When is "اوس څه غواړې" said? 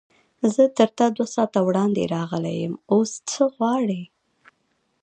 2.93-4.03